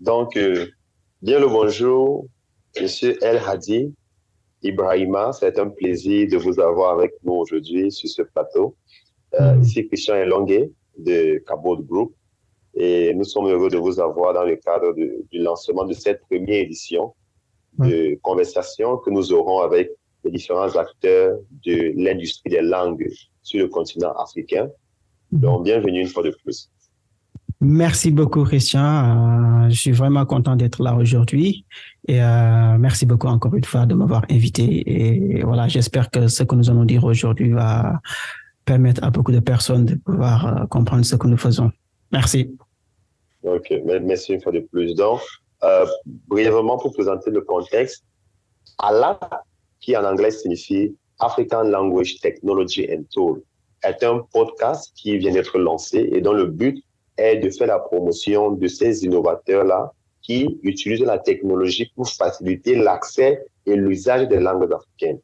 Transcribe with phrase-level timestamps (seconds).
[0.00, 0.66] Donc, euh,
[1.20, 2.24] bien le bonjour,
[2.80, 3.92] Monsieur El Hadi
[4.62, 5.30] Ibrahima.
[5.34, 8.76] C'est un plaisir de vous avoir avec nous aujourd'hui sur ce plateau.
[9.38, 9.62] Euh, mm.
[9.62, 12.14] Ici Christian Elongue de Cabot Group.
[12.72, 16.62] Et nous sommes heureux de vous avoir dans le cadre du lancement de cette première
[16.62, 17.14] édition
[17.78, 19.90] de conversation que nous aurons avec
[20.24, 23.08] les différents acteurs de l'industrie des langues
[23.42, 24.70] sur le continent africain.
[25.30, 26.70] Donc, bienvenue une fois de plus.
[27.62, 29.66] Merci beaucoup, Christian.
[29.66, 31.66] Euh, je suis vraiment content d'être là aujourd'hui.
[32.08, 34.64] Et euh, merci beaucoup encore une fois de m'avoir invité.
[34.86, 38.00] Et voilà, j'espère que ce que nous allons dire aujourd'hui va
[38.64, 41.70] permettre à beaucoup de personnes de pouvoir euh, comprendre ce que nous faisons.
[42.12, 42.56] Merci.
[43.42, 44.94] OK, merci une fois de plus.
[44.94, 45.20] Donc,
[46.28, 48.04] brièvement pour présenter le contexte,
[48.78, 49.20] ALA,
[49.80, 53.42] qui en anglais signifie African Language Technology and Tool,
[53.82, 56.82] est un podcast qui vient d'être lancé et dont le but
[57.20, 59.92] est de faire la promotion de ces innovateurs-là
[60.22, 65.20] qui utilisent la technologie pour faciliter l'accès et l'usage des langues africaines.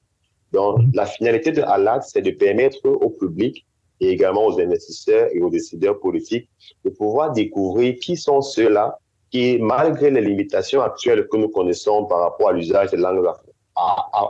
[0.53, 3.67] Donc, la finalité de ALAC, c'est de permettre au public
[4.01, 6.49] et également aux investisseurs et aux décideurs politiques
[6.85, 8.99] de pouvoir découvrir qui sont ceux-là
[9.31, 13.27] qui, malgré les limitations actuelles que nous connaissons par rapport à l'usage des langues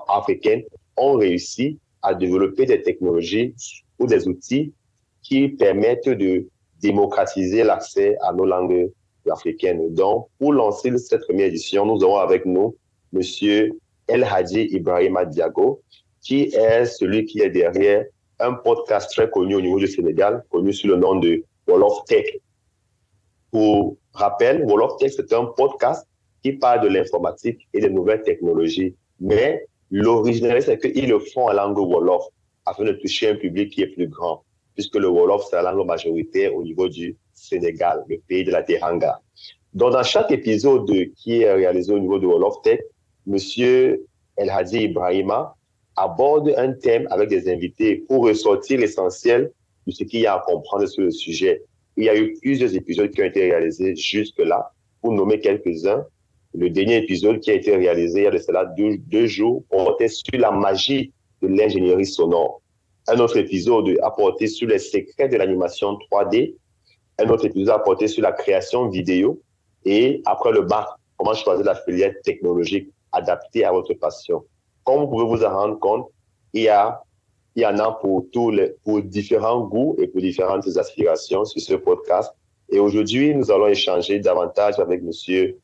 [0.09, 0.63] africaines,
[0.97, 3.55] ont réussi à développer des technologies
[3.99, 4.73] ou des outils
[5.23, 6.47] qui permettent de
[6.81, 8.91] démocratiser l'accès à nos langues
[9.31, 9.95] africaines.
[9.95, 12.77] Donc, pour lancer cette première édition, nous aurons avec nous
[13.13, 13.73] Monsieur
[14.09, 15.83] El Hadji Ibrahima Diago,
[16.21, 18.05] qui est celui qui est derrière
[18.39, 22.27] un podcast très connu au niveau du Sénégal, connu sous le nom de Wolof Tech.
[23.51, 26.07] Pour rappel, Wolof Tech, c'est un podcast
[26.43, 28.95] qui parle de l'informatique et des nouvelles technologies.
[29.21, 32.25] Mais l'originalité, c'est qu'ils le font en langue Wolof
[32.67, 34.45] afin de toucher un public qui est plus grand,
[34.77, 38.63] puisque le Wolof, c'est la langue majoritaire au niveau du Sénégal, le pays de la
[38.63, 39.21] Teranga.
[39.75, 42.81] Donc, dans chaque épisode qui est réalisé au niveau de Wolof Tech,
[43.27, 45.55] Monsieur El Hadi Ibrahima
[45.97, 49.51] aborde un thème avec des invités pour ressortir l'essentiel
[49.87, 51.63] de ce qu'il y a à comprendre sur le sujet.
[51.97, 54.71] Il y a eu plusieurs épisodes qui ont été réalisés jusque-là.
[55.01, 56.05] Pour nommer quelques-uns,
[56.55, 59.65] le dernier épisode qui a été réalisé il y a de cela deux, deux jours
[59.71, 61.13] portait sur la magie
[61.43, 62.61] de l'ingénierie sonore.
[63.09, 66.57] Un autre épisode a porté sur les secrets de l'animation 3D.
[67.19, 69.41] Un autre épisode a porté sur la création vidéo.
[69.85, 74.45] Et après le bac, comment choisir la filière technologique adaptée à votre passion?
[74.83, 76.09] Comme vous pouvez vous en rendre compte,
[76.53, 77.01] il y, a,
[77.55, 81.61] il y en a pour, tous les, pour différents goûts et pour différentes aspirations sur
[81.61, 82.33] ce podcast.
[82.71, 85.57] Et aujourd'hui, nous allons échanger davantage avec Monsieur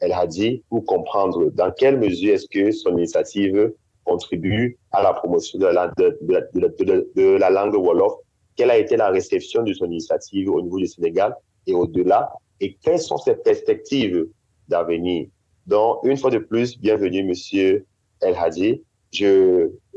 [0.00, 3.72] El Hadi pour comprendre dans quelle mesure est-ce que son initiative
[4.10, 4.66] contribue
[4.96, 8.14] à la promotion de la, de, de, de la langue Wolof.
[8.56, 11.30] Quelle a été la réception de son initiative au niveau du Sénégal
[11.68, 12.20] et au-delà?
[12.62, 14.20] Et quelles sont ses perspectives
[14.68, 15.20] d'avenir?
[15.66, 17.86] Donc, une fois de plus, bienvenue, Monsieur
[18.20, 18.82] El Hadi.
[19.12, 19.32] Je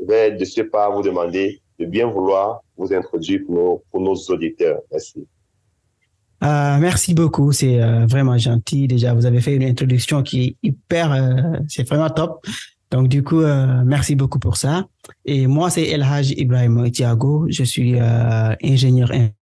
[0.08, 1.46] vais de ce pas vous demander
[1.78, 4.80] de bien vouloir vous introduire pour nos, pour nos auditeurs.
[4.90, 5.20] Merci.
[6.42, 8.86] Euh, merci beaucoup, c'est euh, vraiment gentil.
[8.86, 12.32] Déjà, vous avez fait une introduction qui est hyper, euh, c'est vraiment top.
[12.94, 14.86] Donc, du coup, euh, merci beaucoup pour ça.
[15.24, 17.44] Et moi, c'est El Haj Ibrahim Thiago.
[17.48, 19.10] Je suis euh, ingénieur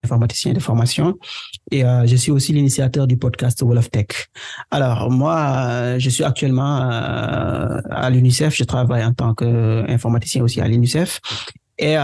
[0.04, 1.20] informaticien de formation
[1.70, 4.08] et euh, je suis aussi l'initiateur du podcast Wall of Tech.
[4.72, 11.20] Alors moi, je suis actuellement à l'UNICEF, je travaille en tant qu'informaticien aussi à l'UNICEF
[11.78, 11.96] et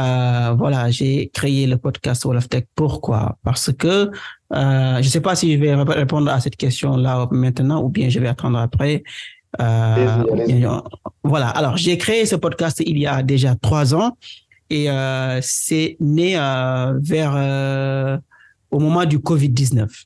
[0.57, 2.65] voilà, j'ai créé le podcast Wall of Tech.
[2.75, 3.38] Pourquoi?
[3.44, 4.11] Parce que
[4.51, 8.09] je ne sais pas si je vais répondre à cette question là maintenant ou bien
[8.09, 9.03] je vais attendre après.
[11.24, 11.50] Voilà.
[11.50, 14.18] Alors, j'ai créé ce podcast il y a déjà trois ans
[14.69, 18.18] et euh, c'est né euh, vers euh,
[18.72, 20.06] au moment du Covid-19.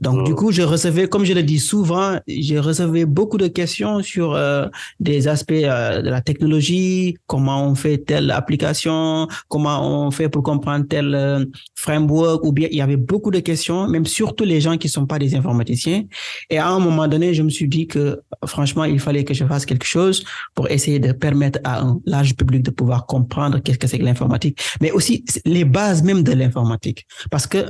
[0.00, 0.34] Donc, du oh.
[0.34, 4.66] coup, je recevais, comme je le dis souvent, je recevais beaucoup de questions sur euh,
[4.98, 10.42] des aspects euh, de la technologie, comment on fait telle application, comment on fait pour
[10.42, 11.44] comprendre tel euh,
[11.74, 15.06] framework, ou bien il y avait beaucoup de questions, même surtout les gens qui sont
[15.06, 16.04] pas des informaticiens.
[16.48, 19.44] Et à un moment donné, je me suis dit que, franchement, il fallait que je
[19.44, 20.24] fasse quelque chose
[20.54, 24.04] pour essayer de permettre à un large public de pouvoir comprendre qu'est-ce que c'est que
[24.04, 27.06] l'informatique, mais aussi les bases même de l'informatique.
[27.30, 27.66] Parce que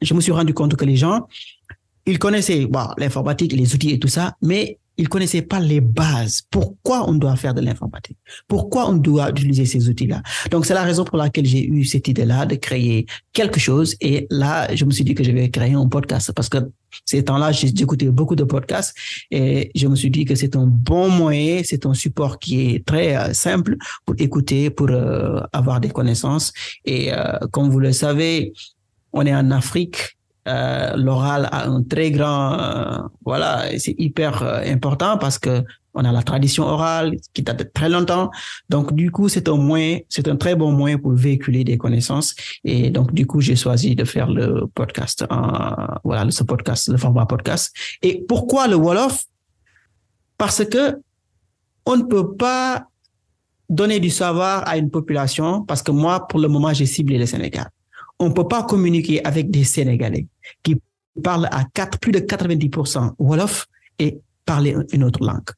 [0.00, 1.26] je me suis rendu compte que les gens,
[2.06, 6.42] ils connaissaient bon, l'informatique, les outils et tout ça, mais ils connaissaient pas les bases.
[6.50, 8.18] Pourquoi on doit faire de l'informatique?
[8.48, 10.22] Pourquoi on doit utiliser ces outils-là?
[10.50, 13.94] Donc, c'est la raison pour laquelle j'ai eu cette idée-là de créer quelque chose.
[14.00, 16.58] Et là, je me suis dit que je vais créer un podcast parce que
[17.04, 18.94] ces temps-là, j'ai écouté beaucoup de podcasts
[19.30, 22.84] et je me suis dit que c'est un bon moyen, c'est un support qui est
[22.84, 26.52] très euh, simple pour écouter, pour euh, avoir des connaissances.
[26.84, 28.52] Et euh, comme vous le savez,
[29.12, 30.18] on est en Afrique.
[30.48, 35.62] euh, l'oral a un très grand, euh, voilà, c'est hyper euh, important parce que
[35.94, 38.30] on a la tradition orale qui date de très longtemps.
[38.68, 42.34] Donc, du coup, c'est un moyen, c'est un très bon moyen pour véhiculer des connaissances.
[42.62, 45.24] Et donc, du coup, j'ai choisi de faire le podcast,
[46.04, 47.74] voilà, ce podcast, le format podcast.
[48.00, 49.24] Et pourquoi le Wolof?
[50.36, 51.00] Parce que
[51.84, 52.86] on ne peut pas
[53.68, 57.26] donner du savoir à une population parce que moi, pour le moment, j'ai ciblé le
[57.26, 57.68] Sénégal.
[58.18, 60.26] On peut pas communiquer avec des Sénégalais
[60.62, 60.80] qui
[61.22, 63.66] parlent à 4, plus de 90% Wolof
[63.98, 65.50] et parler une autre langue.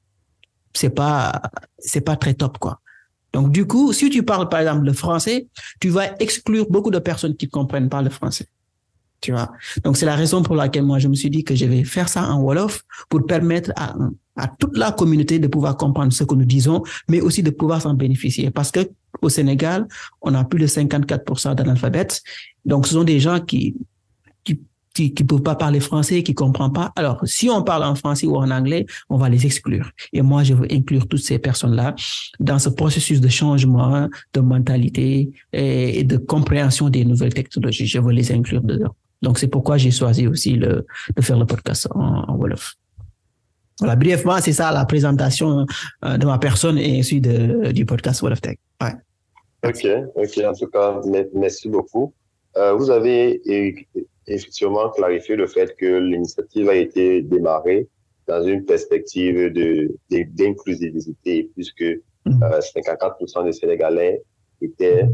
[0.74, 1.40] C'est pas,
[1.78, 2.80] c'est pas très top, quoi.
[3.32, 5.46] Donc, du coup, si tu parles, par exemple, le français,
[5.80, 8.46] tu vas exclure beaucoup de personnes qui comprennent pas le français.
[9.20, 9.52] Tu vois?
[9.84, 12.08] Donc, c'est la raison pour laquelle moi, je me suis dit que je vais faire
[12.08, 13.94] ça en Wolof pour permettre à,
[14.36, 17.82] à toute la communauté de pouvoir comprendre ce que nous disons, mais aussi de pouvoir
[17.82, 18.50] s'en bénéficier.
[18.50, 18.80] Parce que
[19.22, 19.86] au Sénégal,
[20.22, 22.22] on a plus de 54% d'analphabètes.
[22.64, 23.76] Donc, ce sont des gens qui,
[24.94, 26.92] qui, qui, peuvent pas parler français, qui comprennent pas.
[26.96, 29.90] Alors, si on parle en français ou en anglais, on va les exclure.
[30.12, 31.94] Et moi, je veux inclure toutes ces personnes-là
[32.40, 37.86] dans ce processus de changement, de mentalité et de compréhension des nouvelles technologies.
[37.86, 38.94] Je veux les inclure dedans.
[39.22, 40.86] Donc, c'est pourquoi j'ai choisi aussi le,
[41.16, 42.74] de faire le podcast en, Wolof.
[43.78, 45.66] Voilà, brièvement, c'est ça la présentation
[46.04, 48.56] euh, de ma personne et de, du podcast Wolof Tech.
[48.82, 48.92] Ouais.
[49.64, 50.44] Ok, ok.
[50.44, 51.00] En tout cas,
[51.34, 52.14] merci beaucoup.
[52.56, 53.40] Euh, vous avez
[54.26, 57.88] effectivement clarifié le fait que l'initiative a été démarrée
[58.26, 61.82] dans une perspective de d'inclusivité, puisque
[62.26, 62.42] mm.
[62.42, 64.22] euh, 54% des Sénégalais
[64.60, 65.06] étaient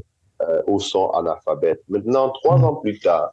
[0.42, 1.80] euh, au son analphabète.
[1.88, 2.64] Maintenant, trois mm.
[2.64, 3.30] ans plus tard,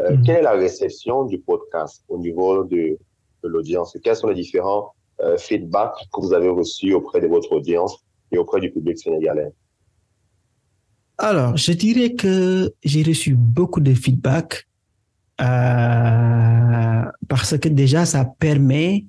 [0.00, 0.22] euh, mm.
[0.24, 2.98] quelle est la réception du podcast au niveau de,
[3.44, 3.96] de l'audience?
[4.02, 7.96] Quels sont les différents euh, feedbacks que vous avez reçus auprès de votre audience
[8.32, 9.52] et auprès du public sénégalais?
[11.18, 14.66] Alors, je dirais que j'ai reçu beaucoup de feedback
[15.40, 19.06] euh, parce que déjà, ça permet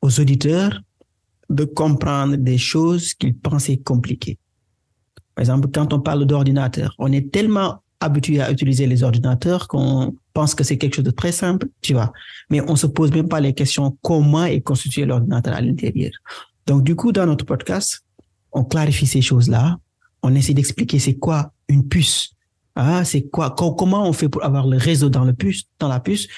[0.00, 0.80] aux auditeurs
[1.48, 4.38] de comprendre des choses qu'ils pensaient compliquées.
[5.34, 10.14] Par exemple, quand on parle d'ordinateur, on est tellement habitué à utiliser les ordinateurs qu'on
[10.32, 12.12] pense que c'est quelque chose de très simple, tu vois.
[12.50, 16.12] Mais on se pose même pas les questions comment est constitué l'ordinateur à l'intérieur.
[16.66, 18.02] Donc, du coup, dans notre podcast,
[18.52, 19.78] on clarifie ces choses-là.
[20.22, 22.34] On essaie d'expliquer c'est quoi une puce.
[22.74, 26.00] Ah, c'est quoi, comment on fait pour avoir le réseau dans le puce, dans la
[26.00, 26.28] puce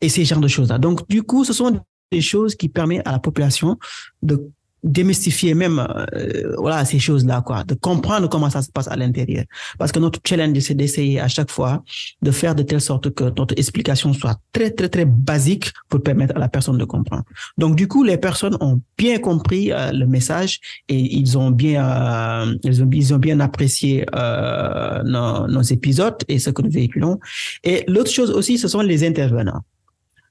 [0.00, 0.78] et ces genres de choses-là.
[0.78, 1.80] Donc, du coup, ce sont
[2.10, 3.78] des choses qui permettent à la population
[4.22, 4.50] de
[4.82, 7.64] démystifier même euh, voilà ces choses là quoi.
[7.64, 9.44] De comprendre comment ça se passe à l'intérieur.
[9.78, 11.82] Parce que notre challenge c'est d'essayer à chaque fois
[12.20, 16.36] de faire de telle sorte que notre explication soit très très très basique pour permettre
[16.36, 17.24] à la personne de comprendre.
[17.58, 20.58] Donc du coup les personnes ont bien compris euh, le message
[20.88, 26.18] et ils ont bien euh, ils ont ils ont bien apprécié euh, nos, nos épisodes
[26.28, 27.18] et ce que nous véhiculons.
[27.62, 29.62] Et l'autre chose aussi ce sont les intervenants.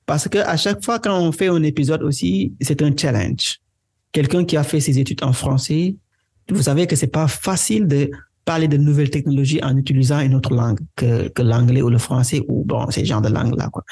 [0.06, 3.61] Parce que à chaque fois quand on fait un épisode aussi c'est un challenge
[4.12, 5.96] quelqu'un qui a fait ses études en français,
[6.50, 8.12] vous savez que c'est pas facile de
[8.46, 12.44] parler de nouvelles technologies en utilisant une autre langue que, que l'anglais ou le français
[12.48, 13.84] ou bon, ces genres de langues-là, quoi.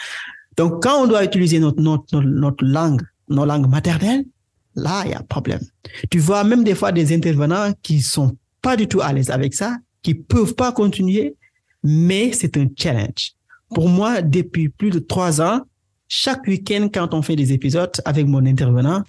[0.58, 4.26] Donc, quand on doit utiliser notre, notre, notre langue, nos langues maternelles,
[4.76, 5.62] là, il y a problème.
[6.10, 9.54] Tu vois même des fois des intervenants qui sont pas du tout à l'aise avec
[9.54, 11.36] ça, qui peuvent pas continuer,
[11.84, 13.34] mais c'est un challenge.
[13.74, 15.62] Pour moi, depuis plus de trois ans,
[16.08, 19.04] chaque week-end, quand on fait des épisodes avec mon intervenant,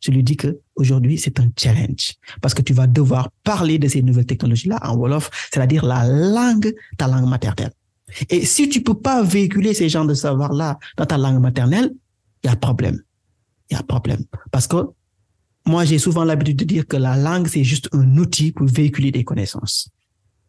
[0.00, 3.88] je lui dis que aujourd'hui c'est un challenge parce que tu vas devoir parler de
[3.88, 7.72] ces nouvelles technologies là en wolof, c'est-à-dire la langue, ta langue maternelle.
[8.30, 11.92] Et si tu peux pas véhiculer ces genres de savoir là dans ta langue maternelle,
[12.42, 13.00] il y a problème.
[13.70, 14.76] Il y a problème parce que
[15.66, 19.10] moi j'ai souvent l'habitude de dire que la langue c'est juste un outil pour véhiculer
[19.10, 19.90] des connaissances.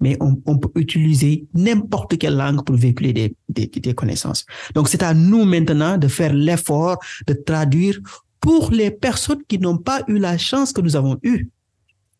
[0.02, 4.46] Mais on, peut utiliser n'importe quelle langue pour véhiculer des connaissances.
[4.74, 8.00] Donc, c'est à nous maintenant de faire l'effort de traduire
[8.40, 11.50] pour les personnes qui n'ont pas eu la chance que nous avons eue.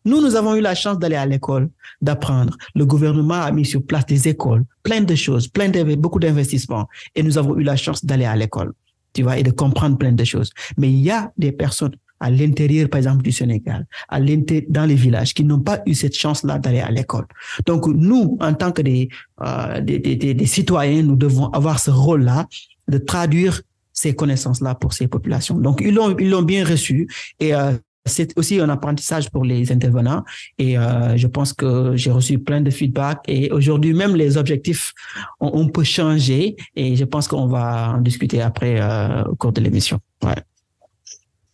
[0.04, 1.68] Nous, nous avons eu la chance d'aller à l'école,
[2.00, 2.56] d'apprendre.
[2.74, 6.88] Le gouvernement a mis sur place des écoles, plein de choses, plein de, beaucoup d'investissements.
[7.14, 8.72] Et nous avons eu la chance d'aller à l'école,
[9.12, 10.50] tu vois, et de comprendre plein de choses.
[10.78, 14.94] Mais il y a des personnes à l'intérieur, par exemple, du Sénégal, à dans les
[14.94, 17.26] villages, qui n'ont pas eu cette chance-là d'aller à l'école.
[17.66, 19.08] Donc, nous, en tant que des,
[19.42, 22.46] euh, des, des, des, citoyens, nous devons avoir ce rôle-là
[22.88, 23.62] de traduire
[24.00, 25.56] ces connaissances-là pour ces populations.
[25.58, 27.06] Donc, ils l'ont, ils l'ont bien reçu
[27.38, 27.72] et euh,
[28.06, 30.24] c'est aussi un apprentissage pour les intervenants
[30.58, 34.94] et euh, je pense que j'ai reçu plein de feedback et aujourd'hui même les objectifs
[35.38, 39.52] on, on, peut changer et je pense qu'on va en discuter après euh, au cours
[39.52, 39.98] de l'émission.
[40.24, 40.42] Ouais.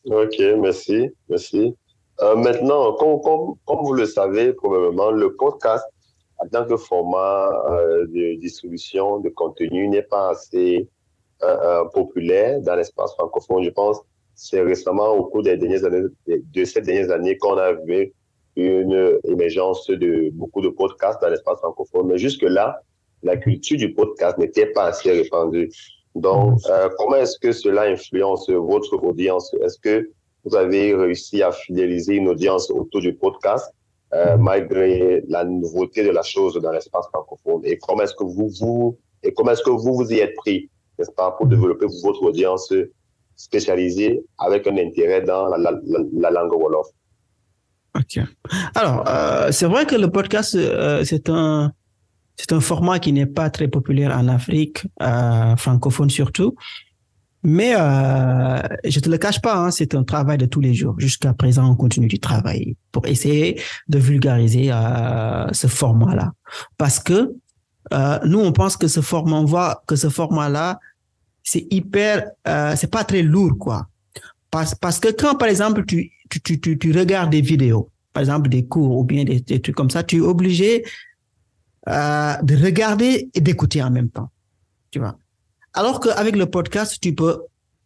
[0.04, 1.74] Ok, merci, merci.
[2.36, 5.84] Maintenant, comme, comme, comme, vous le savez probablement, le podcast
[6.38, 7.50] en tant que format
[8.14, 10.88] de distribution de contenu, n'est pas assez
[11.92, 13.62] populaire dans l'espace francophone.
[13.62, 14.00] Je pense
[14.36, 18.12] c'est récemment au cours des dernières années, de ces dernières années, qu'on a vu
[18.54, 22.06] une émergence de beaucoup de podcasts dans l'espace francophone.
[22.08, 22.80] Mais jusque-là,
[23.22, 25.70] la culture du podcast n'était pas assez répandue.
[26.14, 29.52] Donc, euh, comment est-ce que cela influence votre audience?
[29.62, 30.10] Est-ce que
[30.44, 33.72] vous avez réussi à fidéliser une audience autour du podcast
[34.14, 37.62] euh, malgré la nouveauté de la chose dans l'espace francophone?
[37.64, 40.70] Et comment est-ce que vous vous et comment est-ce que vous vous y êtes pris,
[40.98, 42.72] n'est-ce pas, pour développer votre audience
[43.36, 45.72] spécialisée avec un intérêt dans la, la,
[46.12, 46.86] la langue wolof
[47.96, 48.20] Ok.
[48.74, 51.72] Alors, euh, c'est vrai que le podcast, euh, c'est un
[52.60, 56.54] format qui n'est pas très populaire en Afrique, euh, francophone surtout.
[57.42, 60.98] Mais je te le cache pas, hein, c'est un travail de tous les jours.
[60.98, 64.72] Jusqu'à présent, on continue du travail pour essayer de vulgariser
[65.52, 66.32] ce format-là.
[66.76, 67.36] Parce que
[67.92, 70.78] euh, nous, on pense que ce format, on voit que ce format-là,
[71.42, 73.86] c'est hyper, euh, c'est pas très lourd, quoi.
[74.50, 78.48] Parce, parce que quand, par exemple, tu, tu, tu, tu regardes des vidéos, par exemple
[78.48, 80.84] des cours ou bien des, des trucs comme ça, tu es obligé
[81.88, 84.30] euh, de regarder et d'écouter en même temps.
[84.90, 85.18] Tu vois.
[85.72, 87.42] Alors qu'avec le podcast, tu peux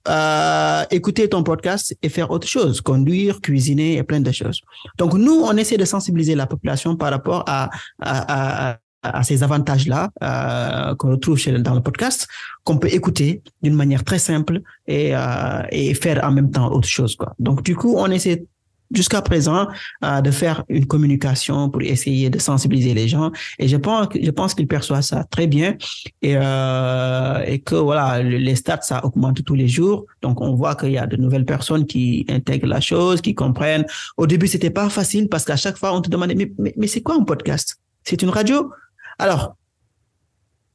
[0.08, 4.62] euh, écouter ton podcast et faire autre chose, conduire, cuisiner et plein de choses.
[4.96, 7.68] Donc nous, on essaie de sensibiliser la population par rapport à,
[8.00, 12.28] à, à, à ces avantages-là euh, qu'on retrouve dans le podcast,
[12.64, 16.88] qu'on peut écouter d'une manière très simple et, euh, et faire en même temps autre
[16.88, 17.16] chose.
[17.16, 17.34] Quoi.
[17.38, 18.44] Donc du coup, on essaie
[18.92, 19.68] jusqu'à présent
[20.04, 23.30] euh, de faire une communication pour essayer de sensibiliser les gens.
[23.60, 25.76] Et je pense je pense qu'ils perçoivent ça très bien.
[26.22, 30.06] Et et que voilà les stats ça augmente tous les jours.
[30.22, 33.86] Donc on voit qu'il y a de nouvelles personnes qui intègrent la chose qui comprennent.
[34.16, 37.00] Au début c'était pas facile parce qu'à chaque fois on te demandait mais, mais c'est
[37.00, 37.78] quoi un podcast?
[38.02, 38.70] C'est une radio?
[39.20, 39.54] Alors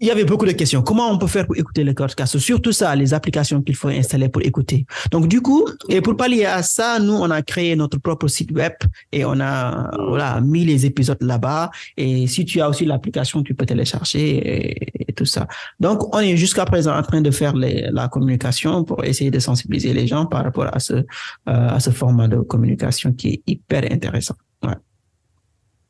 [0.02, 0.82] il y avait beaucoup de questions.
[0.82, 4.28] Comment on peut faire pour écouter le podcast Surtout ça, les applications qu'il faut installer
[4.28, 4.86] pour écouter.
[5.10, 8.52] Donc du coup, et pour pallier à ça, nous on a créé notre propre site
[8.52, 8.74] web
[9.14, 11.72] et on a voilà mis les épisodes là-bas.
[11.96, 15.48] Et si tu as aussi l'application, tu peux télécharger et, tout ça.
[15.80, 19.40] Donc on est jusqu'à présent en train de faire les, la communication pour essayer de
[19.40, 21.04] sensibiliser les gens par rapport à ce euh,
[21.46, 24.36] à ce format de communication qui est hyper intéressant.
[24.62, 24.76] Ouais.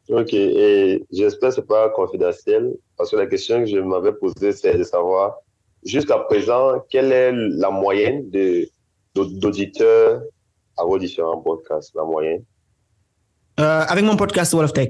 [0.08, 4.14] Ok, et j'espère que ce n'est pas confidentiel, parce que la question que je m'avais
[4.14, 5.38] posée, c'est de savoir,
[5.84, 8.30] jusqu'à présent, quelle est la moyenne
[9.16, 10.22] d'auditeurs
[10.78, 12.44] à vos différents podcasts, la moyenne?
[13.60, 14.90] Euh, Avec mon podcast Wall of Tech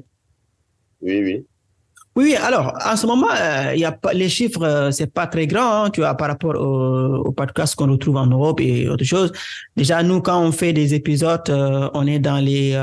[1.01, 1.45] Oui, oui.
[2.17, 5.27] Oui, alors, en ce moment, euh, il y a pas, les chiffres, euh, c'est pas
[5.27, 8.87] très grand, hein, tu vois, par rapport au, au podcast qu'on retrouve en Europe et
[8.89, 9.31] autre chose.
[9.75, 12.81] Déjà, nous, quand on fait des épisodes, euh, on est dans les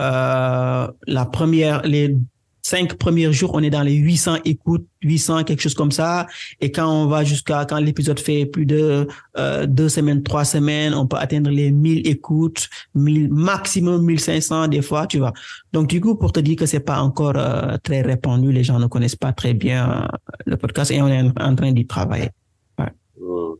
[0.00, 2.16] euh, la première, les
[2.62, 6.26] cinq premiers jours, on est dans les 800 écoutes, 800, quelque chose comme ça.
[6.60, 9.06] Et quand on va jusqu'à, quand l'épisode fait plus de
[9.38, 14.82] euh, deux semaines, trois semaines, on peut atteindre les 1000 écoutes, 1000, maximum 1500 des
[14.82, 15.32] fois, tu vois.
[15.72, 18.78] Donc, du coup, pour te dire que c'est pas encore euh, très répandu, les gens
[18.78, 20.08] ne connaissent pas très bien
[20.46, 22.30] le podcast et on est en train d'y travailler.
[22.78, 23.54] Mmh.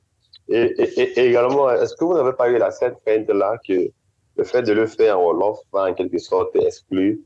[0.48, 3.90] Et, également, est-ce que vous n'avez pas eu la cette crainte-là que
[4.40, 7.16] le fait de le faire en Wolof va en quelque sorte exclure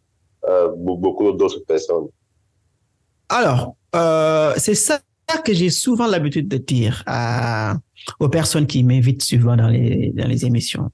[0.49, 2.09] euh, beaucoup d'autres personnes.
[3.28, 5.00] Alors, euh, c'est ça
[5.44, 7.04] que j'ai souvent l'habitude de dire
[8.18, 10.90] aux personnes qui m'invitent souvent dans les, dans les émissions.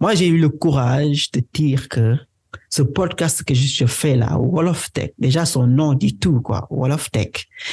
[0.00, 2.16] Moi, j'ai eu le courage de dire que
[2.70, 6.68] ce podcast que je fais là, Wolof Tech, déjà son nom dit tout, quoi.
[6.70, 7.32] Wolof Tech.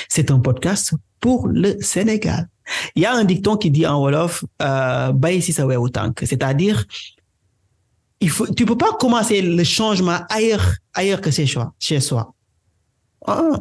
[0.10, 2.50] C'est un podcast pour le Sénégal.
[2.96, 5.14] Il y a un dicton qui dit en Wolof, euh,
[6.24, 6.86] c'est-à-dire,
[8.26, 12.34] il faut, tu peux pas commencer le changement ailleurs, ailleurs que chez soi, chez soi.
[13.28, 13.60] Ah,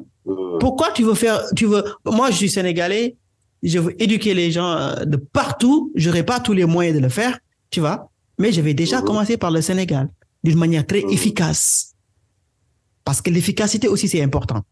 [0.58, 3.14] pourquoi tu veux faire, tu veux, moi je suis sénégalais,
[3.62, 7.38] je veux éduquer les gens de partout, j'aurai pas tous les moyens de le faire,
[7.68, 10.08] tu vois, mais je vais déjà commencer par le Sénégal
[10.42, 11.93] d'une manière très efficace.
[13.04, 14.62] Parce que l'efficacité aussi, c'est important.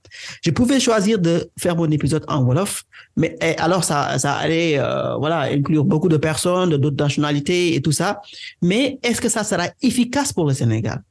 [0.42, 2.84] Je pouvais choisir de faire mon épisode en Wolof,
[3.16, 7.82] mais et alors ça, ça allait euh, voilà, inclure beaucoup de personnes, d'autres nationalités et
[7.82, 8.22] tout ça.
[8.62, 11.02] Mais est-ce que ça sera efficace pour le Sénégal?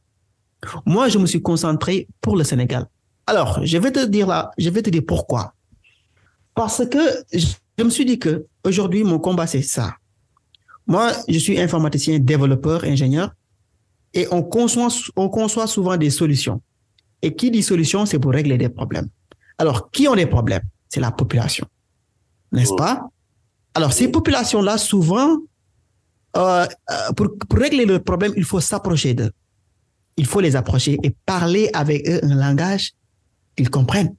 [0.85, 2.87] Moi, je me suis concentré pour le Sénégal.
[3.27, 5.53] Alors, je vais te dire là, je vais te dire pourquoi.
[6.55, 6.99] Parce que
[7.31, 9.95] je me suis dit que aujourd'hui, mon combat, c'est ça.
[10.87, 13.31] Moi, je suis informaticien, développeur, ingénieur,
[14.13, 16.61] et on conçoit, on conçoit souvent des solutions.
[17.21, 19.07] Et qui dit solution, c'est pour régler des problèmes.
[19.57, 20.63] Alors, qui ont des problèmes?
[20.89, 21.67] C'est la population.
[22.51, 23.09] N'est-ce pas?
[23.73, 25.37] Alors, ces populations-là, souvent,
[26.35, 26.65] euh,
[27.15, 29.31] pour, pour, régler le problème, il faut s'approcher d'eux.
[30.17, 32.93] Il faut les approcher et parler avec eux un langage
[33.55, 34.15] qu'ils comprennent.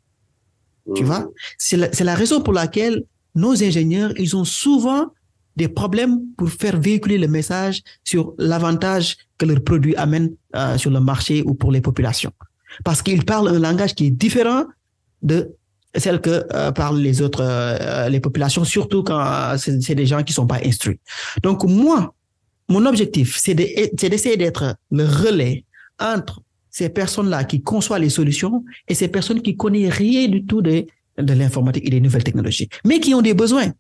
[0.97, 1.29] Tu vois?
[1.59, 3.05] C'est la, la raison pour laquelle
[3.35, 5.07] nos ingénieurs, ils ont souvent
[5.57, 10.91] des problèmes pour faire véhiculer le message sur l'avantage que leur produit amène euh, sur
[10.91, 12.33] le marché ou pour les populations.
[12.85, 14.65] Parce qu'ils parlent un langage qui est différent
[15.23, 15.55] de
[15.95, 20.33] celle que euh, parlent les autres, euh, les populations, surtout quand c'est des gens qui
[20.33, 21.01] sont pas instruits.
[21.43, 22.15] Donc moi,
[22.69, 25.65] mon objectif, c'est d'essayer d'être le relais
[26.01, 30.63] entre ces personnes-là qui conçoivent les solutions et ces personnes qui connaissent rien du tout
[30.63, 30.87] de,
[31.19, 33.71] de l'informatique et des nouvelles technologies, mais qui ont des besoins.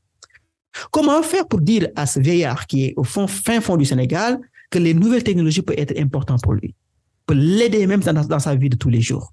[0.90, 4.38] Comment faire pour dire à ce vieillard qui est au fond, fin fond du Sénégal
[4.70, 6.75] que les nouvelles technologies peuvent être importantes pour lui,
[7.26, 9.32] pour l'aider même dans, sa vie de tous les jours.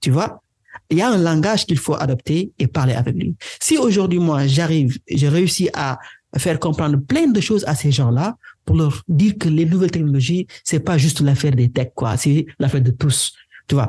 [0.00, 0.42] Tu vois,
[0.90, 3.36] il y a un langage qu'il faut adopter et parler avec lui.
[3.60, 5.98] Si aujourd'hui, moi, j'arrive, j'ai réussi à
[6.36, 10.46] faire comprendre plein de choses à ces gens-là pour leur dire que les nouvelles technologies,
[10.62, 12.16] c'est pas juste l'affaire des tech, quoi.
[12.16, 13.32] C'est l'affaire de tous.
[13.66, 13.88] Tu vois?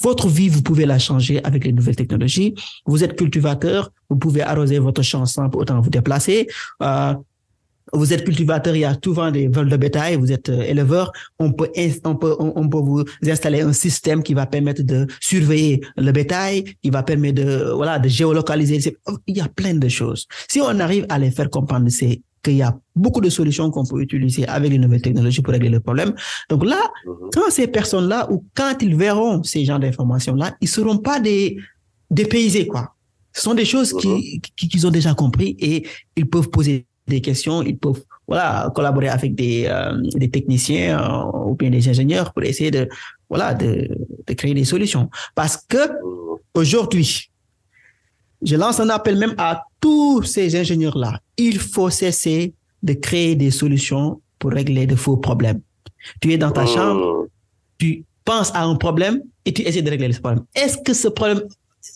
[0.00, 2.54] Votre vie, vous pouvez la changer avec les nouvelles technologies.
[2.86, 6.48] Vous êtes cultivateur, vous pouvez arroser votre champ sans autant vous déplacer.
[6.82, 7.14] Euh,
[7.92, 11.12] vous êtes cultivateur, il y a souvent des vols de bétail, vous êtes euh, éleveur,
[11.38, 11.70] on peut,
[12.04, 16.64] on peut, on, peut vous installer un système qui va permettre de surveiller le bétail,
[16.82, 18.96] qui va permettre de, voilà, de géolocaliser.
[19.26, 20.26] Il y a plein de choses.
[20.48, 23.84] Si on arrive à les faire comprendre, c'est qu'il y a beaucoup de solutions qu'on
[23.84, 26.14] peut utiliser avec les nouvelles technologies pour régler le problème.
[26.50, 27.30] Donc là, mhm.
[27.32, 31.56] quand ces personnes-là ou quand ils verront ces genres d'informations-là, ils seront pas des
[32.10, 32.94] dépaysés, quoi.
[33.32, 34.40] Ce sont des choses qu'ils mhm.
[34.56, 35.86] qui, ont déjà compris et
[36.16, 41.50] ils peuvent poser des questions, ils peuvent voilà collaborer avec des, euh, des techniciens euh,
[41.50, 42.88] ou bien des ingénieurs pour essayer de
[43.28, 43.88] voilà de,
[44.26, 45.10] de créer des solutions.
[45.34, 45.90] Parce que
[46.54, 47.30] aujourd'hui,
[48.42, 51.20] je lance un appel même à tous ces ingénieurs-là.
[51.36, 55.60] Il faut cesser de créer des solutions pour régler de faux problèmes.
[56.20, 57.26] Tu es dans ta chambre,
[57.78, 60.44] tu penses à un problème et tu essaies de régler ce problème.
[60.54, 61.42] Est-ce que ce problème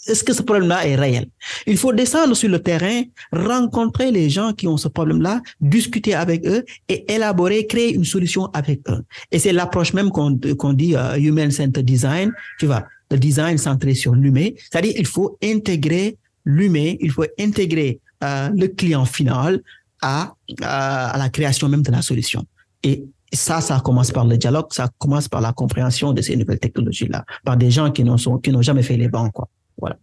[0.06, 1.28] est-ce que ce problème-là est réel?
[1.66, 3.02] Il faut descendre sur le terrain,
[3.32, 8.46] rencontrer les gens qui ont ce problème-là, discuter avec eux et élaborer, créer une solution
[8.46, 9.02] avec eux.
[9.30, 13.94] Et c'est l'approche même qu'on dit uh, Human Centered Design, tu vois, le design centré
[13.94, 14.48] sur l'humain.
[14.70, 19.60] C'est-à-dire il faut intégrer l'humain, il faut intégrer uh, le client final
[20.00, 22.44] à, à la création même de la solution.
[22.82, 26.60] Et ça, ça commence par le dialogue, ça commence par la compréhension de ces nouvelles
[26.60, 29.48] technologies-là, par des gens qui n'ont qui n'ont jamais fait les bancs, quoi.
[29.78, 29.98] Voilà.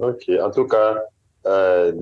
[0.00, 0.28] Ok.
[0.40, 0.96] En tout cas,
[1.46, 1.92] euh,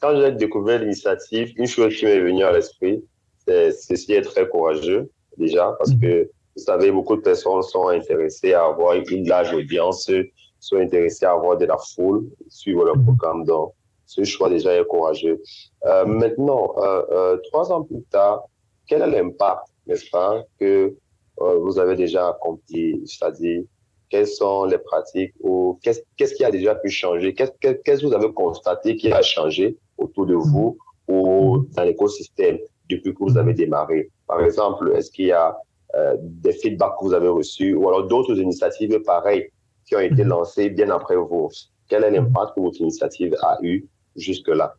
[0.00, 3.04] quand j'ai découvert l'initiative, une chose qui m'est venue à l'esprit,
[3.46, 6.00] c'est ceci est très courageux déjà parce mm-hmm.
[6.00, 10.10] que vous savez, beaucoup de personnes sont intéressées à avoir une large audience,
[10.58, 13.04] sont intéressées à avoir de la foule, suivre leur mm-hmm.
[13.04, 13.44] programme.
[13.44, 13.74] Donc,
[14.08, 15.40] ce choix déjà est courageux.
[15.84, 18.42] Euh, maintenant, euh, euh, trois ans plus tard,
[18.86, 20.96] quel est l'impact, n'est-ce pas, que
[21.36, 23.62] vous avez déjà accompli, c'est-à-dire
[24.10, 27.34] quelles sont les pratiques ou qu'est-ce qui a déjà pu changer?
[27.34, 33.14] Qu'est-ce que vous avez constaté qui a changé autour de vous ou dans l'écosystème depuis
[33.14, 34.10] que vous avez démarré?
[34.26, 35.56] Par exemple, est-ce qu'il y a
[35.94, 39.48] euh, des feedbacks que vous avez reçus ou alors d'autres initiatives pareilles
[39.86, 41.50] qui ont été lancées bien après vous
[41.88, 44.74] Quel est l'impact que votre initiative a eu jusque-là?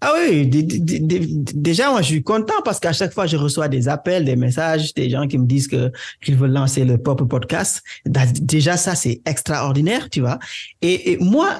[0.00, 4.24] Ah oui, déjà, moi, je suis content parce qu'à chaque fois, je reçois des appels,
[4.24, 5.90] des messages, des gens qui me disent que
[6.22, 7.82] qu'ils veulent lancer le propre podcast.
[8.06, 10.38] Déjà, ça, c'est extraordinaire, tu vois.
[10.82, 11.58] Et, moi,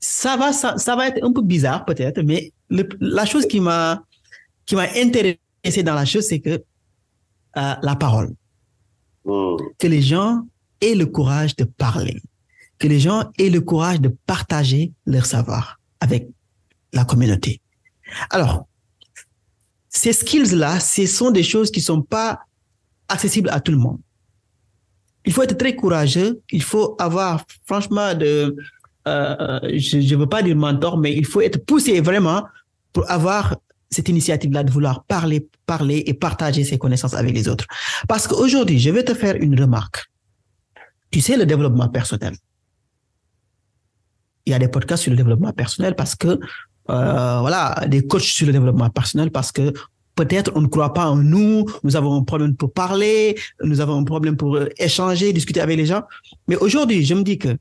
[0.00, 4.02] ça va, ça, ça, va être un peu bizarre peut-être, mais la chose qui m'a
[4.64, 8.34] qui m'a intéressé dans la chose, c'est que euh, la parole,
[9.24, 9.56] hmm.
[9.78, 10.42] que les gens
[10.80, 12.20] aient le courage de parler,
[12.78, 16.28] que les gens aient le courage de partager leur savoir avec
[16.92, 17.60] la communauté.
[18.30, 18.66] Alors,
[19.88, 22.40] ces skills-là, ce sont des choses qui sont pas
[23.08, 23.98] accessibles à tout le monde.
[25.24, 26.40] Il faut être très courageux.
[26.50, 28.56] Il faut avoir, franchement, de,
[29.06, 32.44] euh, je ne veux pas dire mentor, mais il faut être poussé vraiment
[32.92, 33.56] pour avoir
[33.90, 37.66] cette initiative-là de vouloir parler, parler et partager ses connaissances avec les autres.
[38.06, 40.10] Parce qu'aujourd'hui, je vais te faire une remarque.
[41.10, 42.34] Tu sais, le développement personnel.
[44.44, 46.38] Il y a des podcasts sur le développement personnel parce que
[46.90, 49.72] euh, voilà, des coachs sur le développement personnel parce que
[50.14, 53.98] peut-être on ne croit pas en nous, nous avons un problème pour parler, nous avons
[53.98, 56.02] un problème pour euh, échanger, discuter avec les gens.
[56.48, 57.56] Mais aujourd'hui, je me dis que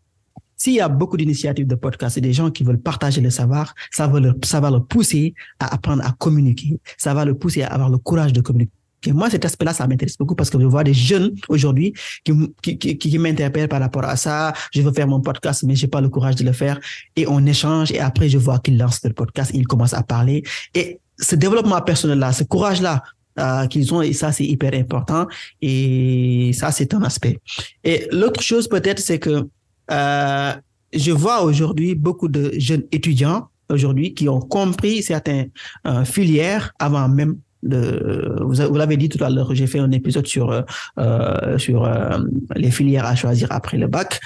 [0.56, 3.76] s'il y a beaucoup d'initiatives de podcasts et des gens qui veulent partager le savoir,
[3.92, 7.62] ça va, leur, ça va leur pousser à apprendre à communiquer, ça va le pousser
[7.62, 8.72] à avoir le courage de communiquer
[9.12, 11.93] moi, cet aspect-là, ça m'intéresse beaucoup parce que je vois des jeunes aujourd'hui
[12.24, 14.54] qui, qui, qui, qui m'interpellent par rapport à ça.
[14.74, 16.80] Je veux faire mon podcast, mais j'ai pas le courage de le faire.
[17.15, 20.43] Et on échange et après, je vois qu'ils lancent le podcast, ils commencent à parler.
[20.74, 23.04] Et ce développement personnel-là, ce courage-là
[23.39, 25.28] euh, qu'ils ont et ça c'est hyper important
[25.62, 27.39] et ça c'est un aspect.
[27.84, 29.48] Et l'autre chose peut-être c'est que
[29.91, 30.54] euh,
[30.91, 35.50] je vois aujourd'hui beaucoup de jeunes étudiants aujourd'hui qui ont compris certaines
[35.86, 40.51] euh, filières avant même vous, l'avez dit tout à l'heure, j'ai fait un épisode sur
[40.51, 42.17] euh, sur euh,
[42.56, 44.19] les filières à choisir après le bac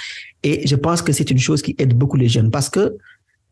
[0.44, 2.98] et je pense que c'est une chose qui aide beaucoup les jeunes parce que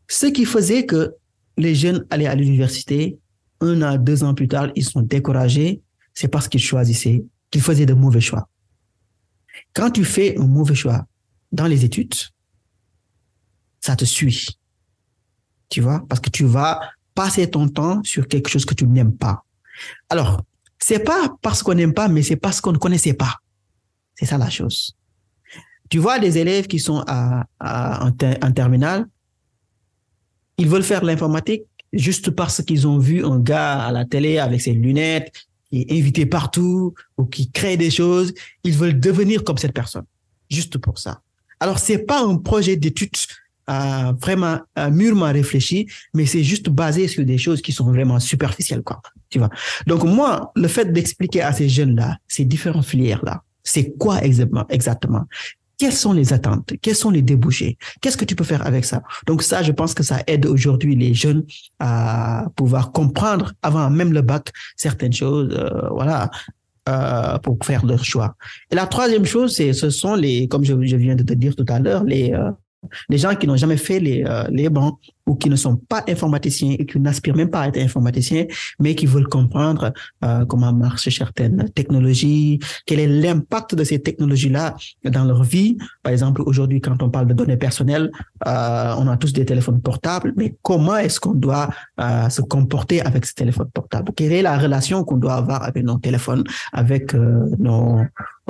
[0.08, 1.14] ce qui faisait que
[1.56, 3.18] les jeunes allaient à l'université
[3.60, 5.82] un à deux ans plus tard, ils sont découragés,
[6.14, 8.48] c'est parce qu'ils choisissaient, qu'ils faisaient de mauvais choix.
[9.74, 11.06] Quand tu fais un mauvais choix
[11.52, 12.14] dans les études,
[13.80, 14.46] ça te suit.
[15.68, 16.80] Tu vois, parce que tu vas
[17.14, 19.44] passer ton temps sur quelque chose que tu n'aimes pas.
[20.08, 20.42] Alors,
[20.78, 23.36] c'est pas parce qu'on n'aime pas, mais c'est parce qu'on ne connaissait pas.
[24.14, 24.96] C'est ça la chose.
[25.88, 28.12] Tu vois des élèves qui sont en,
[28.54, 29.06] terminale,
[30.56, 34.60] ils veulent faire l'informatique juste parce qu'ils ont vu un gars à la télé avec
[34.60, 35.32] ses lunettes,
[35.68, 38.32] qui est invité partout ou qui crée des choses.
[38.62, 40.04] Ils veulent devenir comme cette personne,
[40.48, 41.22] juste pour ça.
[41.58, 43.10] Alors, c'est pas un projet d'étude
[43.68, 44.58] euh, vraiment
[44.90, 49.00] mûrement réfléchi, mais c'est juste basé sur des choses qui sont vraiment superficielles, quoi.
[49.28, 49.50] Tu vois?
[49.86, 55.24] Donc moi, le fait d'expliquer à ces jeunes-là, ces différentes filières-là, c'est quoi exactement, exactement?
[55.78, 59.02] Quelles sont les attentes, quels sont les débouchés, qu'est-ce que tu peux faire avec ça?
[59.26, 61.44] Donc ça, je pense que ça aide aujourd'hui les jeunes
[61.78, 66.30] à pouvoir comprendre avant même le bac certaines choses, euh, voilà,
[66.88, 68.36] euh, pour faire leur choix.
[68.70, 71.56] Et la troisième chose, c'est ce sont les, comme je, je, viens de te dire
[71.56, 72.50] tout à l'heure, les euh,
[73.08, 76.02] les gens qui n'ont jamais fait les, euh, les bancs ou qui ne sont pas
[76.08, 78.46] informaticiens et qui n'aspirent même pas à être informaticiens,
[78.80, 79.92] mais qui veulent comprendre
[80.24, 85.78] euh, comment marchent certaines technologies, quel est l'impact de ces technologies-là dans leur vie.
[86.02, 88.10] Par exemple, aujourd'hui, quand on parle de données personnelles,
[88.46, 91.68] euh, on a tous des téléphones portables, mais comment est-ce qu'on doit
[92.00, 94.12] euh, se comporter avec ces téléphones portables?
[94.16, 98.00] Quelle est la relation qu'on doit avoir avec nos téléphones, avec euh, nos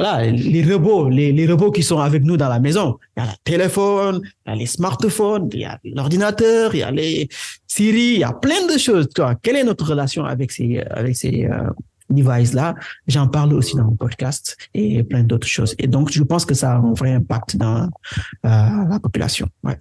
[0.00, 2.96] voilà, les robots, les, les robots qui sont avec nous dans la maison.
[3.16, 6.78] Il y a le téléphone, il y a les smartphones, il y a l'ordinateur, il
[6.78, 7.28] y a les
[7.66, 9.10] Siri, il y a plein de choses.
[9.14, 11.68] Toi, quelle est notre relation avec ces, avec ces euh,
[12.08, 12.76] devices-là?
[13.08, 15.74] J'en parle aussi dans mon podcast et plein d'autres choses.
[15.78, 17.88] Et donc, je pense que ça a un vrai impact dans euh,
[18.42, 19.48] la population.
[19.62, 19.78] Ouais.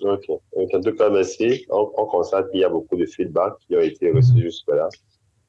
[0.00, 0.26] Ok.
[0.74, 1.64] En tout cas, merci.
[1.70, 4.40] On, on constate qu'il y a beaucoup de feedback qui ont été reçus mmh.
[4.40, 4.88] jusque-là.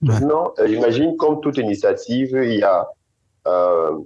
[0.02, 0.10] Ouais.
[0.14, 2.86] Maintenant, euh, imagine comme toute initiative, il y a
[3.48, 3.98] euh,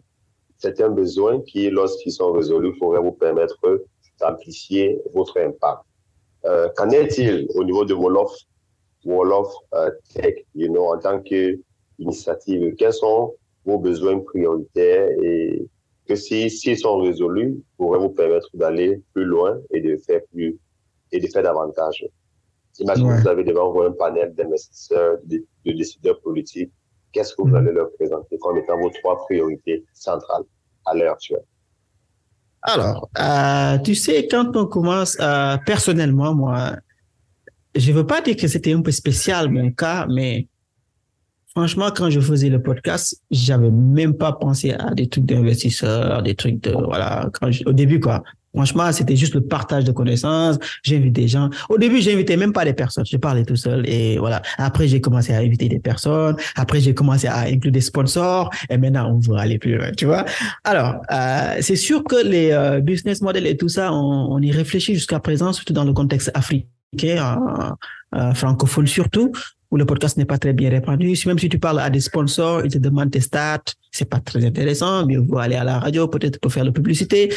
[0.58, 3.58] certains besoins qui, lorsqu'ils sont résolus, pourraient vous permettre
[4.20, 5.82] d'amplifier votre impact.
[6.46, 8.34] Euh, Qu'en est-il au niveau de Wolof,
[9.06, 12.76] Wolof euh, Tech, you know, en tant qu'initiative?
[12.76, 13.34] Quels sont
[13.66, 15.66] vos besoins prioritaires et
[16.08, 20.58] que s'ils si, sont résolus, pourraient vous permettre d'aller plus loin et de faire plus
[21.12, 22.06] et de faire davantage?
[22.80, 23.18] Imaginez ouais.
[23.18, 26.72] que vous avez devant vous un panel d'investisseurs, de, de décideurs politiques
[27.12, 28.38] qu'est-ce que vous allez leur présenter?
[28.40, 30.44] Comme étant vos trois priorités centrales
[30.86, 31.44] à l'heure actuelle?
[32.62, 36.76] Alors, euh, tu sais, quand on commence, euh, personnellement, moi,
[37.76, 40.48] je veux pas dire que c'était un peu spécial mon cas, mais
[41.52, 46.36] franchement, quand je faisais le podcast, j'avais même pas pensé à des trucs d'investisseurs, des
[46.36, 48.24] trucs de, voilà, quand je, au début, quoi.
[48.54, 50.58] Franchement, c'était juste le partage de connaissances.
[50.84, 51.50] J'invite des gens.
[51.70, 53.06] Au début, j'invitais même pas des personnes.
[53.06, 54.42] Je parlais tout seul et voilà.
[54.58, 56.36] Après, j'ai commencé à inviter des personnes.
[56.56, 58.50] Après, j'ai commencé à inclure des sponsors.
[58.70, 60.26] Et maintenant, on va aller plus loin, tu vois.
[60.64, 64.52] Alors, euh, c'est sûr que les euh, business models et tout ça, on, on y
[64.52, 67.42] réfléchit jusqu'à présent, surtout dans le contexte africain,
[68.16, 69.32] euh, francophone surtout
[69.72, 71.16] où le podcast n'est pas très bien répandu.
[71.26, 74.44] Même si tu parles à des sponsors, ils te demandent tes stats, c'est pas très
[74.46, 77.34] intéressant, mais vous aller à la radio peut-être pour faire la publicité.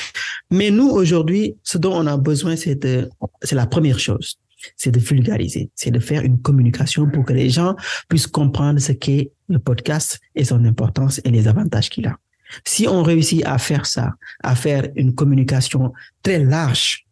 [0.51, 3.09] Mais nous, aujourd'hui, ce dont on a besoin, c'est de,
[3.43, 4.39] c'est la première chose.
[4.77, 7.75] C'est de vulgariser, c'est de faire une communication pour que les gens
[8.09, 12.17] puissent comprendre ce qu'est le podcast et son importance et les avantages qu'il a.
[12.65, 15.93] Si on réussit à faire ça, à faire une communication
[16.23, 17.07] très large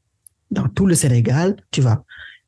[0.51, 2.05] dans tout le Sénégal, tu vois,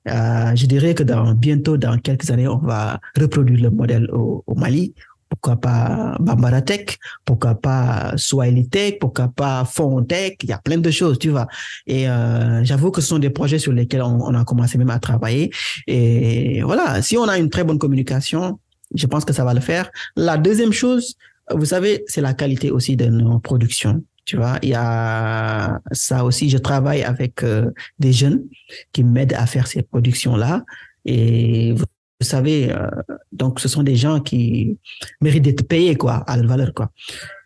[0.09, 4.43] euh, je dirais que dans bientôt, dans quelques années, on va reproduire le modèle au,
[4.47, 4.95] au Mali.
[5.29, 10.59] Pourquoi pas Bambara Tech Pourquoi pas Swahili Tech Pourquoi pas Fond Tech Il y a
[10.59, 11.47] plein de choses, tu vois.
[11.87, 14.91] Et euh, j'avoue que ce sont des projets sur lesquels on, on, a commencé même
[14.91, 15.51] à travailler.
[15.87, 18.59] Et voilà, si on a une très bonne communication,
[18.95, 19.91] je pense que ça va le faire.
[20.17, 21.17] La deuxième chose,
[21.51, 24.03] vous savez, c'est la qualité aussi de nos productions.
[24.25, 26.49] Tu vois, il y a ça aussi.
[26.49, 28.45] Je travaille avec euh, des jeunes
[28.93, 30.65] qui m'aident à faire ces productions-là.
[31.05, 31.85] Et vous
[32.21, 32.87] savez, euh,
[33.33, 34.79] donc ce sont des gens qui
[35.21, 36.91] méritent d'être payés, quoi, à la valeur, quoi.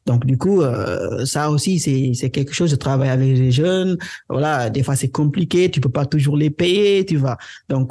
[0.04, 3.98] Donc, du coup, euh, ça aussi, c'est quelque chose de travailler avec les jeunes.
[4.28, 5.68] Voilà, des fois, c'est compliqué.
[5.68, 7.36] Tu peux pas toujours les payer, tu vois.
[7.68, 7.90] Donc,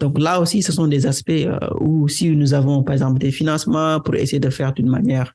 [0.00, 1.46] donc là aussi, ce sont des aspects
[1.78, 5.32] où si nous avons, par exemple, des financements pour essayer de faire d'une manière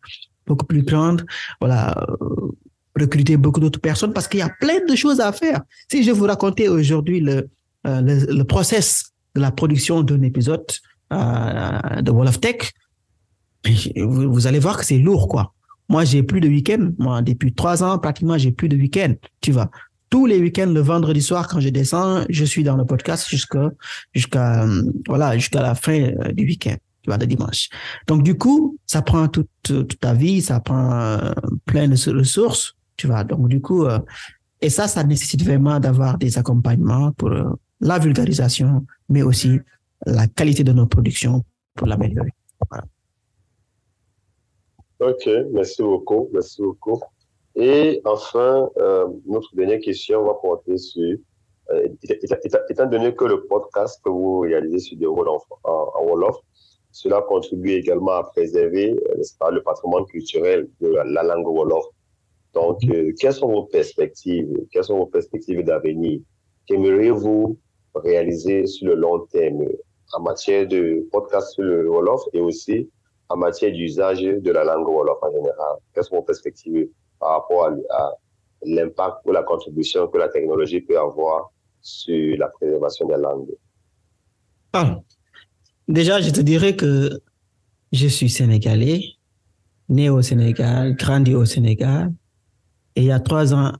[0.47, 1.25] beaucoup plus grande,
[1.59, 2.51] voilà, euh,
[2.95, 5.61] recruter beaucoup d'autres personnes parce qu'il y a plein de choses à faire.
[5.91, 7.49] Si je vous racontais aujourd'hui le,
[7.87, 10.65] euh, le, le process de la production d'un épisode
[11.13, 12.71] euh, de Wall of Tech,
[13.97, 15.53] vous, vous allez voir que c'est lourd, quoi.
[15.89, 16.91] Moi, j'ai plus de week-end.
[16.97, 19.13] Moi, depuis trois ans, pratiquement, j'ai plus de week-end.
[19.41, 19.69] Tu vois,
[20.09, 23.69] tous les week-ends, le vendredi soir, quand je descends, je suis dans le podcast jusqu'à,
[24.13, 24.65] jusqu'à,
[25.07, 26.77] voilà, jusqu'à la fin euh, du week-end.
[27.05, 27.69] Tu vois, de dimanche.
[28.07, 31.33] Donc, du coup, ça prend toute, ta vie, ça prend euh,
[31.67, 32.75] plein de ressources.
[32.97, 33.99] Tu vois, donc, du coup, euh,
[34.59, 37.43] et ça, ça nécessite vraiment d'avoir des accompagnements pour euh,
[37.79, 39.59] la vulgarisation, mais aussi
[40.07, 41.43] la qualité de nos productions
[41.75, 42.33] pour l'améliorer.
[44.99, 46.99] Ok, merci beaucoup, merci beaucoup.
[47.55, 48.67] Et enfin,
[49.27, 51.19] notre dernière question va porter sur,
[52.69, 56.37] étant, donné que le podcast que vous réalisez sur des Wolof, en, en Wolof,
[56.95, 58.95] cela contribue également à préserver
[59.37, 61.83] pas, le patrimoine culturel de la, la langue Wolof.
[62.53, 66.21] Donc, euh, quelles sont vos perspectives, quelles sont vos perspectives d'avenir?
[66.67, 67.59] Qu'aimeriez-vous
[67.95, 69.65] réaliser sur le long terme
[70.13, 72.89] en matière de podcast sur le Wolof et aussi
[73.27, 75.75] en matière d'usage de la langue Wolof en général?
[75.93, 76.87] Quelles sont vos perspectives
[77.19, 78.13] par rapport à,
[78.61, 83.53] l'impact ou la contribution que la technologie peut avoir sur la préservation des langues?
[84.71, 85.01] Ah.
[85.87, 87.19] Déjà, je te dirais que
[87.91, 89.03] je suis sénégalais,
[89.89, 92.13] né au Sénégal, grandi au Sénégal.
[92.95, 93.73] Et il y a trois ans,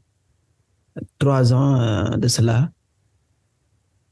[1.20, 2.70] trois ans euh, de cela,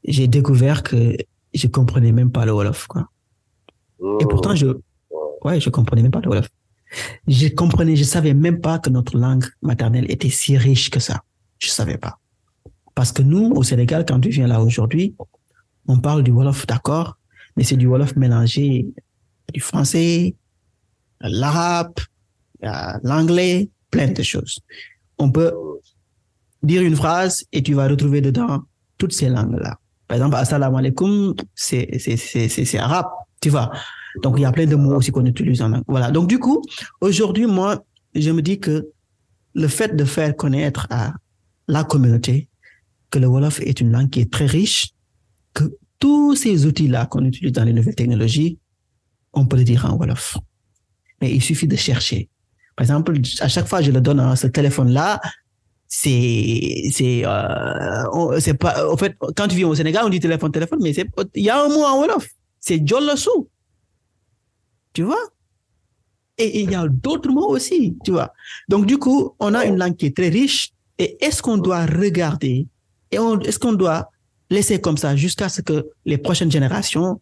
[0.04, 1.16] j'ai découvert que
[1.52, 3.08] je comprenais même pas le Wolof, quoi.
[4.00, 4.18] Mmh.
[4.20, 4.66] Et pourtant, je,
[5.44, 6.48] ouais, je comprenais même pas le Wolof.
[7.26, 11.22] Je comprenais, je savais même pas que notre langue maternelle était si riche que ça.
[11.58, 12.18] Je savais pas.
[12.94, 15.14] Parce que nous, au Sénégal, quand tu viens là aujourd'hui,
[15.86, 17.18] on parle du Wolof, d'accord,
[17.56, 18.86] mais c'est du Wolof mélangé
[19.52, 20.34] du français,
[21.20, 21.94] l'arabe,
[23.02, 24.60] l'anglais, plein de choses.
[25.18, 25.52] On peut
[26.62, 28.62] dire une phrase et tu vas retrouver dedans
[28.98, 29.78] toutes ces langues-là.
[30.08, 33.06] Par exemple, assalamu alaikum, c'est, c'est, c'est, c'est, arabe,
[33.40, 33.70] tu vois.
[34.22, 35.84] Donc, il y a plein de mots aussi qu'on utilise en anglais.
[35.88, 36.10] Voilà.
[36.10, 36.62] Donc, du coup,
[37.00, 38.88] aujourd'hui, moi, je me dis que
[39.54, 41.14] le fait de faire connaître à
[41.68, 42.48] la communauté
[43.10, 44.93] que le Wolof est une langue qui est très riche,
[46.04, 48.58] tous ces outils-là qu'on utilise dans les nouvelles technologies,
[49.32, 50.36] on peut le dire en Wolof.
[51.22, 52.28] Mais il suffit de chercher.
[52.76, 55.18] Par exemple, à chaque fois, je le donne à ce téléphone-là,
[55.88, 60.50] c'est c'est euh, c'est pas en fait quand tu viens au Sénégal on dit téléphone
[60.50, 62.26] téléphone mais c'est il y a un mot en wolof.
[62.60, 63.30] C'est jollosu
[64.92, 65.24] tu vois?
[66.36, 68.30] Et il y a d'autres mots aussi tu vois.
[68.68, 70.70] Donc du coup on a une langue qui est très riche.
[70.98, 72.66] Et est-ce qu'on doit regarder?
[73.10, 74.10] Et est-ce qu'on doit
[74.50, 77.20] laisser comme ça jusqu'à ce que les prochaines générations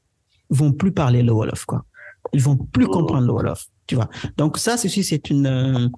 [0.51, 1.85] vont plus parler le wolof quoi
[2.33, 5.91] ils vont plus comprendre le wolof tu vois donc ça ceci c'est une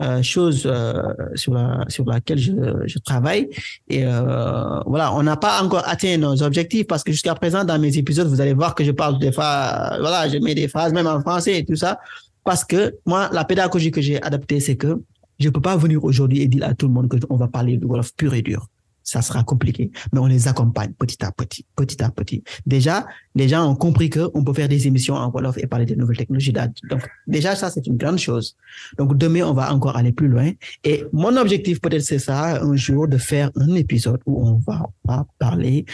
[0.00, 1.02] euh, chose euh,
[1.34, 2.52] sur, la, sur laquelle je,
[2.86, 3.48] je travaille.
[3.88, 7.80] Et euh, voilà, on n'a pas encore atteint nos objectifs parce que jusqu'à présent, dans
[7.80, 10.92] mes épisodes, vous allez voir que je parle des fois, voilà, je mets des phrases
[10.92, 11.98] même en français et tout ça.
[12.44, 15.02] Parce que moi, la pédagogie que j'ai adaptée, c'est que
[15.40, 17.84] je peux pas venir aujourd'hui et dire à tout le monde qu'on va parler de
[17.84, 18.68] Wolof pur et dur
[19.08, 19.90] ça sera compliqué.
[20.12, 22.44] Mais on les accompagne petit à petit, petit à petit.
[22.66, 25.96] Déjà, les gens ont compris qu'on peut faire des émissions en Wolof et parler des
[25.96, 26.52] nouvelles technologies.
[26.52, 28.54] Donc, déjà, ça, c'est une grande chose.
[28.98, 30.50] Donc, demain, on va encore aller plus loin.
[30.84, 35.26] Et mon objectif, peut-être, c'est ça, un jour, de faire un épisode où on va
[35.38, 35.86] parler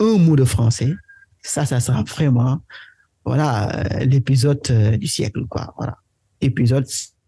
[0.00, 0.94] un mot de français.
[1.42, 2.62] Ça, ça sera vraiment,
[3.26, 4.62] voilà, l'épisode
[4.98, 5.74] du siècle, quoi.
[5.76, 5.98] Voilà.
[6.40, 6.86] Épisode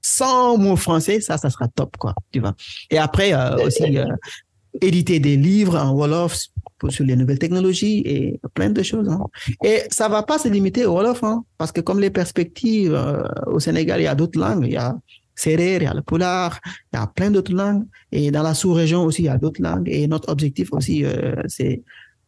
[0.09, 2.55] sans mots français, ça, ça sera top, quoi, tu vois.
[2.91, 4.07] Et après, euh, aussi, euh,
[4.81, 6.37] éditer des livres en Wolof
[6.89, 9.09] sur les nouvelles technologies et plein de choses.
[9.09, 9.25] Hein.
[9.65, 13.23] Et ça va pas se limiter au Wolof, hein, parce que comme les perspectives euh,
[13.47, 14.65] au Sénégal, il y a d'autres langues.
[14.67, 14.97] Il y a
[15.35, 16.59] Serer, il y a le Polar,
[16.93, 17.85] il y a plein d'autres langues.
[18.11, 19.89] Et dans la sous-région aussi, il y a d'autres langues.
[19.89, 21.83] Et notre objectif aussi, euh, c'est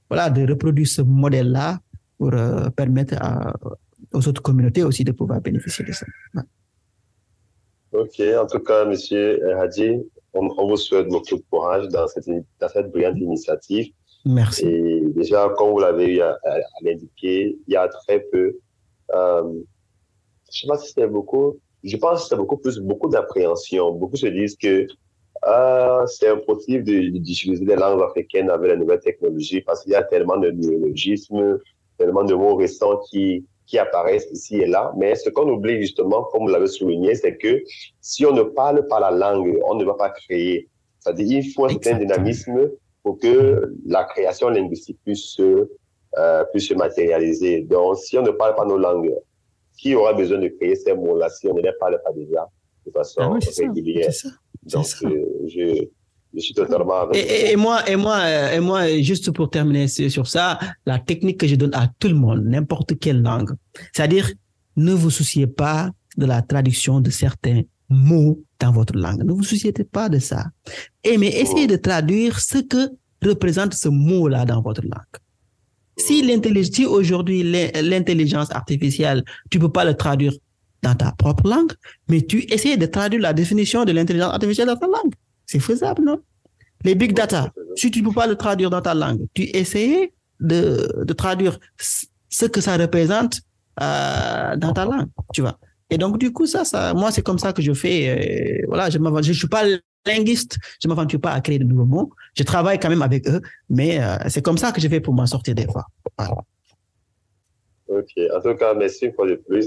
[0.08, 1.80] voilà, de reproduire ce modèle-là
[2.18, 3.16] pour euh, permettre
[4.12, 6.06] aux autres communautés aussi de pouvoir bénéficier de ça.
[7.92, 9.98] Ok, en tout cas, Monsieur Hadji,
[10.34, 13.92] on, on, vous souhaite beaucoup de courage dans cette, dans cette brillante initiative.
[14.24, 14.66] Merci.
[14.66, 18.56] Et déjà, comme vous l'avez eu à, à, à l'indiquer, il y a très peu,
[19.14, 19.52] euh,
[20.52, 23.92] je sais pas si c'était beaucoup, je pense que c'était beaucoup plus, beaucoup d'appréhension.
[23.92, 24.86] Beaucoup se disent que
[25.46, 30.02] euh, c'est impossible d'utiliser les langues africaines avec les nouvelles technologies parce qu'il y a
[30.02, 31.58] tellement de néologismes,
[31.96, 34.92] tellement de mots récents qui, qui apparaissent ici et là.
[34.96, 37.62] Mais ce qu'on oublie justement, comme vous l'avez souligné, c'est que
[38.00, 40.68] si on ne parle pas la langue, on ne va pas créer.
[40.98, 42.72] C'est-à-dire il faut un certain dynamisme
[43.04, 45.68] pour que la création linguistique puisse se,
[46.18, 47.60] euh, puisse se matérialiser.
[47.62, 49.14] Donc, si on ne parle pas nos langues,
[49.78, 52.48] qui aura besoin de créer ces mots-là si on ne les parle pas déjà
[52.84, 54.10] de façon ah régulière?
[54.64, 55.86] Donc, euh, je,
[56.34, 59.88] je suis totalement avec et, et, moi, et moi, euh, et moi, juste pour terminer
[59.88, 63.50] sur ça, la technique que je donne à tout le monde, n'importe quelle langue,
[63.92, 64.30] c'est-à-dire,
[64.76, 69.24] ne vous souciez pas de la traduction de certains mots dans votre langue.
[69.24, 70.46] Ne vous souciez pas de ça.
[71.02, 72.88] Et mais essayez de traduire ce que
[73.22, 75.16] représente ce mot-là dans votre langue.
[75.96, 80.32] Si l'intelligence, si aujourd'hui l'intelligence artificielle, tu peux pas le traduire
[80.82, 81.72] dans ta propre langue,
[82.08, 85.12] mais tu essayes de traduire la définition de l'intelligence artificielle dans ta langue.
[85.50, 86.20] C'est faisable, non?
[86.84, 90.12] Les big data, si tu ne peux pas le traduire dans ta langue, tu essayes
[90.38, 93.40] de, de traduire ce que ça représente
[93.82, 95.58] euh, dans ta langue, tu vois.
[95.90, 98.62] Et donc, du coup, ça, ça moi, c'est comme ça que je fais.
[98.62, 99.64] Euh, voilà, je ne je suis pas
[100.06, 102.10] linguiste, je ne m'aventure pas à créer de nouveaux mots.
[102.36, 105.14] Je travaille quand même avec eux, mais euh, c'est comme ça que je fais pour
[105.14, 105.84] m'en sortir des fois.
[107.88, 108.12] OK.
[108.36, 109.66] En tout cas, merci une fois de plus.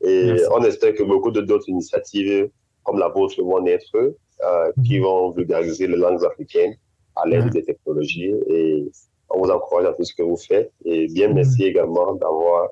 [0.00, 2.50] Et on espère que beaucoup d'autres initiatives
[2.82, 5.04] comme la vôtre vont naître euh, qui mhm.
[5.04, 6.74] vont vulgariser les langues africaines
[7.16, 8.34] à l'aide des technologies.
[8.48, 8.90] Et
[9.28, 10.72] on vous encourage à tout ce que vous faites.
[10.84, 11.34] Et bien mhm.
[11.34, 12.68] merci également d'avoir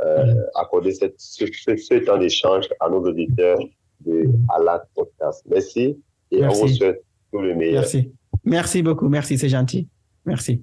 [0.00, 3.58] euh, accordé cette, ce, ce, temps d'échange à nos auditeurs
[4.06, 5.44] de Alat Podcast.
[5.50, 6.00] Merci
[6.30, 7.02] et on vous souhaite
[7.32, 7.82] tout le meilleur.
[7.82, 8.12] Merci.
[8.44, 9.08] Merci beaucoup.
[9.08, 9.88] Merci, c'est gentil.
[10.24, 10.62] Merci.